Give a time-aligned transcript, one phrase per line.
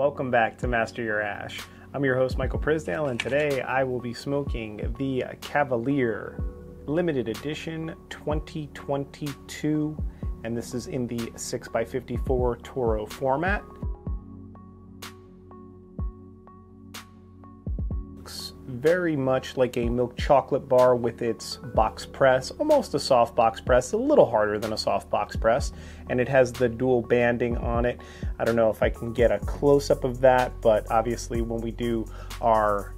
[0.00, 1.60] welcome back to Master Your Ash.
[1.92, 6.42] I'm your host, Michael Prisdale, and today I will be smoking the Cavalier
[6.86, 10.02] Limited Edition 2022,
[10.42, 13.62] and this is in the 6x54 Toro format.
[18.70, 23.60] Very much like a milk chocolate bar with its box press, almost a soft box
[23.60, 25.72] press, a little harder than a soft box press,
[26.08, 28.00] and it has the dual banding on it.
[28.38, 31.60] I don't know if I can get a close up of that, but obviously when
[31.60, 32.06] we do
[32.40, 32.94] our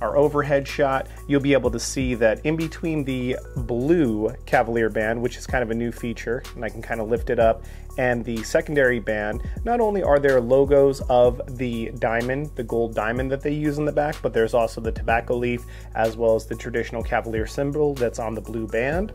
[0.00, 5.20] our overhead shot, you'll be able to see that in between the blue Cavalier band,
[5.20, 7.62] which is kind of a new feature, and I can kind of lift it up,
[7.98, 13.30] and the secondary band, not only are there logos of the diamond, the gold diamond
[13.30, 15.64] that they use in the back, but there's also the tobacco leaf
[15.94, 19.12] as well as the traditional Cavalier symbol that's on the blue band.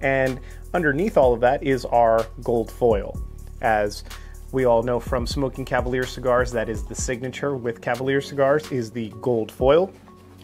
[0.00, 0.40] And
[0.74, 3.16] underneath all of that is our gold foil.
[3.62, 4.04] As
[4.50, 8.90] we all know from smoking Cavalier cigars, that is the signature with Cavalier cigars is
[8.90, 9.92] the gold foil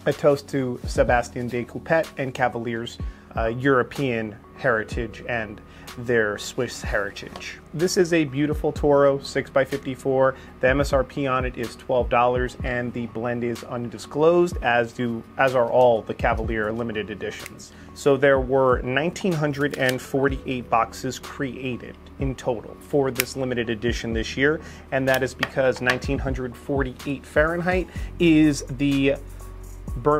[0.07, 2.99] a toast to Sebastien Decoppet and Cavalier's
[3.37, 5.61] uh, European heritage and
[5.99, 7.59] their Swiss heritage.
[7.75, 10.37] This is a beautiful Toro 6x54.
[10.61, 15.71] The MSRP on it is $12 and the blend is undisclosed as do as are
[15.71, 17.73] all the Cavalier limited editions.
[17.95, 24.61] So there were 1948 boxes created in total for this limited edition this year
[24.93, 29.17] and that is because 1948 Fahrenheit is the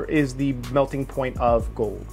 [0.09, 2.07] is the melting point of gold.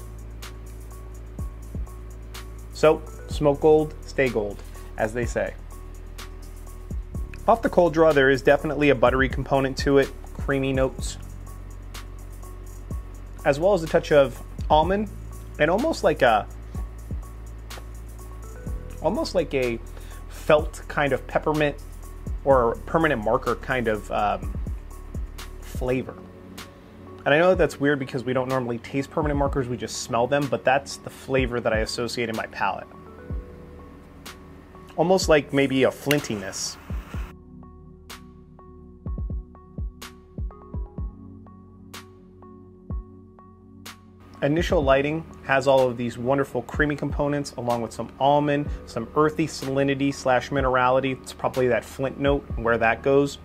[2.74, 4.62] So, smoke gold, stay gold,
[4.98, 5.54] as they say.
[7.48, 11.18] Off the cold draw, there is definitely a buttery component to it, creamy notes,
[13.46, 15.10] as well as a touch of almond,
[15.58, 16.46] and almost like a,
[19.02, 19.80] almost like a
[20.30, 21.76] felt kind of peppermint
[22.44, 24.58] or permanent marker kind of um,
[25.62, 26.16] flavor.
[27.28, 30.04] And I know that that's weird because we don't normally taste permanent markers, we just
[30.04, 32.88] smell them, but that's the flavor that I associate in my palate.
[34.96, 36.78] Almost like maybe a flintiness.
[44.42, 49.48] Initial lighting has all of these wonderful creamy components along with some almond, some earthy
[49.48, 51.22] salinity slash minerality.
[51.22, 53.38] It's probably that flint note where that goes.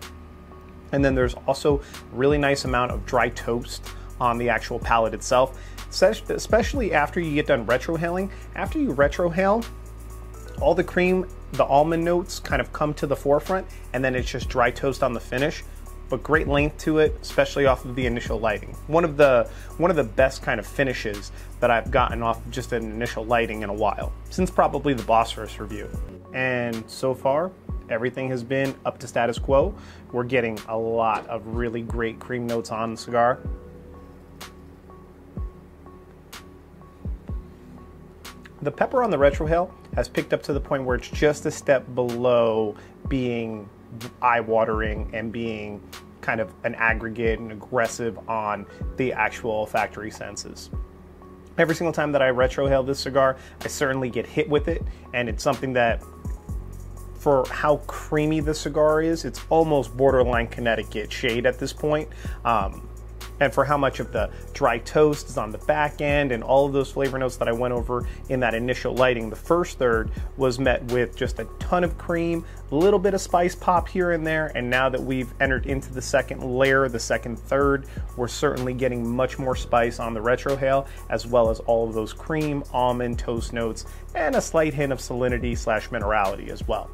[0.93, 1.81] And then there's also
[2.13, 3.85] really nice amount of dry toast
[4.21, 5.59] on the actual palate itself,
[5.89, 8.31] especially after you get done retrohaling.
[8.55, 9.65] After you retrohale,
[10.61, 14.29] all the cream, the almond notes kind of come to the forefront, and then it's
[14.29, 15.63] just dry toast on the finish.
[16.09, 18.75] But great length to it, especially off of the initial lighting.
[18.87, 22.51] One of the one of the best kind of finishes that I've gotten off of
[22.51, 25.89] just an initial lighting in a while, since probably the Bosphorus review.
[26.33, 27.51] And so far,
[27.89, 29.75] everything has been up to status quo.
[30.11, 33.39] We're getting a lot of really great cream notes on the cigar.
[38.61, 41.51] The pepper on the retrohale has picked up to the point where it's just a
[41.51, 42.75] step below
[43.09, 43.69] being
[44.21, 45.81] eye-watering and being
[46.21, 48.65] kind of an aggregate and aggressive on
[48.95, 50.69] the actual olfactory senses.
[51.57, 54.81] Every single time that I retrohale this cigar, I certainly get hit with it,
[55.13, 56.01] and it's something that
[57.23, 62.09] for how creamy the cigar is, it's almost borderline Connecticut shade at this point.
[62.43, 62.89] Um,
[63.39, 66.65] and for how much of the dry toast is on the back end and all
[66.65, 69.29] of those flavor notes that I went over in that initial lighting.
[69.29, 73.21] The first third was met with just a ton of cream, a little bit of
[73.21, 76.99] spice pop here and there, and now that we've entered into the second layer, the
[76.99, 77.85] second third,
[78.17, 82.13] we're certainly getting much more spice on the retrohale, as well as all of those
[82.13, 83.85] cream, almond, toast notes,
[84.15, 86.89] and a slight hint of salinity slash minerality as well.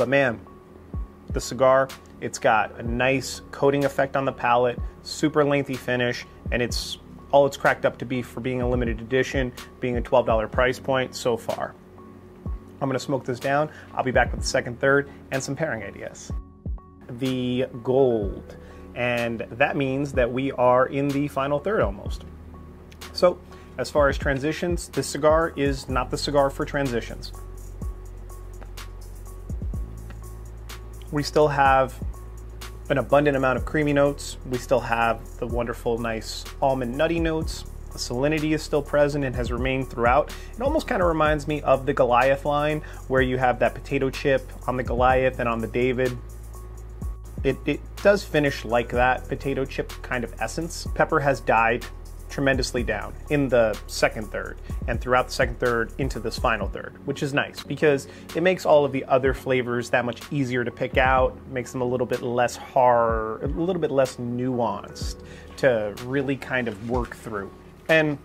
[0.00, 0.40] But man,
[1.28, 1.86] the cigar,
[2.22, 6.96] it's got a nice coating effect on the palate, super lengthy finish, and it's
[7.32, 10.78] all it's cracked up to be for being a limited edition, being a $12 price
[10.78, 11.74] point so far.
[12.80, 13.68] I'm gonna smoke this down.
[13.92, 16.32] I'll be back with the second, third, and some pairing ideas.
[17.18, 18.56] The gold,
[18.94, 22.24] and that means that we are in the final third almost.
[23.12, 23.38] So,
[23.76, 27.32] as far as transitions, this cigar is not the cigar for transitions.
[31.12, 31.98] We still have
[32.88, 34.36] an abundant amount of creamy notes.
[34.48, 37.64] We still have the wonderful, nice almond nutty notes.
[37.92, 40.32] The salinity is still present and has remained throughout.
[40.54, 44.10] It almost kind of reminds me of the Goliath line, where you have that potato
[44.10, 46.16] chip on the Goliath and on the David.
[47.42, 50.86] It, it does finish like that potato chip kind of essence.
[50.94, 51.84] Pepper has died
[52.30, 56.94] tremendously down in the second third and throughout the second third into this final third,
[57.06, 60.70] which is nice because it makes all of the other flavors that much easier to
[60.70, 65.22] pick out, makes them a little bit less hard, a little bit less nuanced
[65.58, 67.50] to really kind of work through.
[67.88, 68.18] And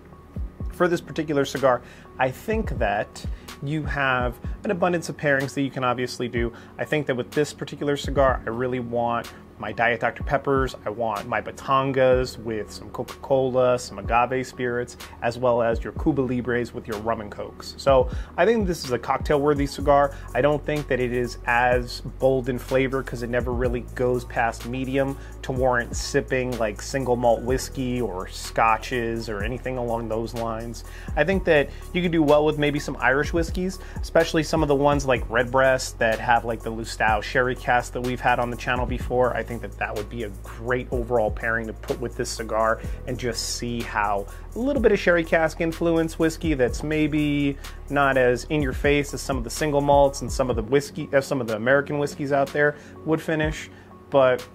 [0.71, 1.81] for this particular cigar,
[2.19, 3.25] I think that
[3.63, 6.53] you have an abundance of pairings that you can obviously do.
[6.77, 10.23] I think that with this particular cigar, I really want my Diet Dr.
[10.23, 15.83] Peppers, I want my Batangas with some Coca Cola, some agave spirits, as well as
[15.83, 17.73] your Cuba Libres with your rum and cokes.
[17.77, 20.13] So I think this is a cocktail worthy cigar.
[20.33, 24.25] I don't think that it is as bold in flavor because it never really goes
[24.25, 30.33] past medium to warrant sipping like single malt whiskey or scotches or anything along those
[30.33, 30.83] lines.
[31.15, 34.67] I think that you could do well with maybe some Irish whiskeys, especially some of
[34.67, 38.49] the ones like Redbreast that have like the Lustau sherry cask that we've had on
[38.49, 39.35] the channel before.
[39.35, 42.81] I think that that would be a great overall pairing to put with this cigar
[43.07, 47.57] and just see how a little bit of sherry cask influence whiskey that's maybe
[47.89, 50.63] not as in your face as some of the single malts and some of the
[50.63, 52.75] whiskey, uh, some of the American whiskeys out there
[53.05, 53.69] would finish,
[54.09, 54.45] but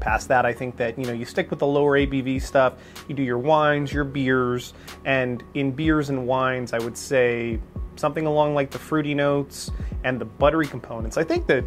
[0.00, 2.74] past that i think that you know you stick with the lower abv stuff.
[3.08, 4.74] You do your wines your beers
[5.04, 7.58] and in beers and wines i would say
[7.98, 9.70] something along like the fruity notes
[10.04, 11.16] and the buttery components.
[11.16, 11.64] I think that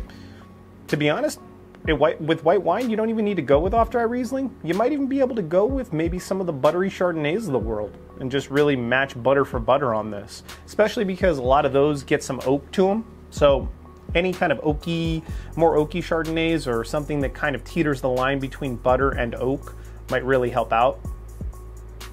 [0.88, 1.40] to be honest
[1.86, 4.56] white, with white wine, you don't even need to go with off-dry Riesling.
[4.64, 7.54] You might even be able to go with maybe some of the buttery Chardonnays of
[7.54, 10.44] the world and just really match butter for butter on this.
[10.66, 13.06] Especially because a lot of those get some oak to them.
[13.32, 13.68] So
[14.14, 15.24] any kind of oaky,
[15.56, 19.76] more oaky Chardonnays or something that kind of teeters the line between butter and oak
[20.10, 21.00] might really help out.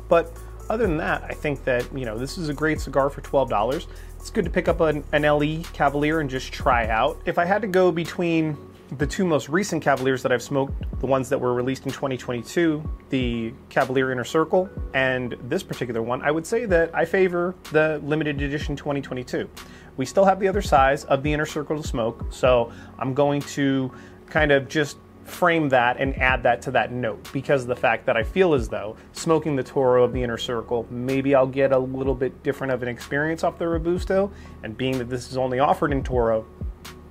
[0.08, 0.32] But
[0.70, 3.86] other than that, I think that, you know, this is a great cigar for $12.
[4.16, 7.20] It's good to pick up an, an LE Cavalier and just try out.
[7.26, 8.56] If I had to go between
[8.96, 12.82] the two most recent Cavaliers that I've smoked, the ones that were released in 2022,
[13.10, 18.00] the Cavalier Inner Circle, and this particular one, I would say that I favor the
[18.02, 19.48] limited edition 2022.
[19.96, 23.42] We still have the other size of the Inner Circle to smoke, so I'm going
[23.42, 23.92] to
[24.26, 28.06] kind of just frame that and add that to that note because of the fact
[28.06, 31.72] that I feel as though smoking the Toro of the Inner Circle, maybe I'll get
[31.72, 34.32] a little bit different of an experience off the Robusto,
[34.62, 36.46] and being that this is only offered in Toro,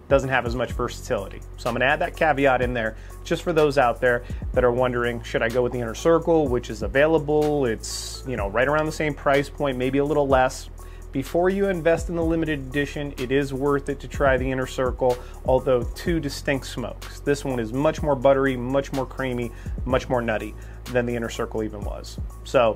[0.10, 1.42] doesn't have as much versatility.
[1.58, 4.24] So I'm to add that caveat in there just for those out there
[4.54, 7.66] that are wondering, should I go with the inner circle, which is available?
[7.66, 10.70] It's, you know, right around the same price point, maybe a little less.
[11.12, 14.68] Before you invest in the limited edition, it is worth it to try the inner
[14.68, 17.22] circle, although two distinct smokes.
[17.22, 19.52] This one is much more buttery, much more creamy,
[19.86, 20.54] much more nutty
[20.92, 22.20] than the inner circle even was.
[22.44, 22.76] So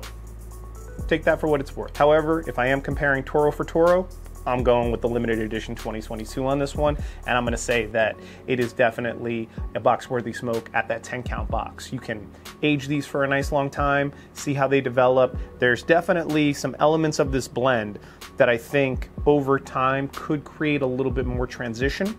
[1.08, 1.96] take that for what it's worth.
[1.96, 4.08] However, if I am comparing Toro for Toro,
[4.46, 6.96] I'm going with the limited edition 2022 on this one,
[7.26, 8.16] and I'm going to say that
[8.46, 11.92] it is definitely a box worthy smoke at that 10 count box.
[11.92, 12.28] You can
[12.62, 15.36] age these for a nice long time, see how they develop.
[15.58, 17.98] There's definitely some elements of this blend
[18.36, 22.18] that I think over time could create a little bit more transition.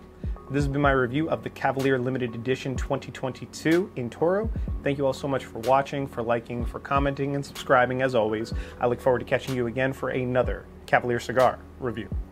[0.50, 4.50] This has been my review of the Cavalier Limited Edition 2022 in Toro.
[4.82, 8.52] Thank you all so much for watching, for liking, for commenting, and subscribing as always.
[8.78, 12.23] I look forward to catching you again for another Cavalier Cigar review.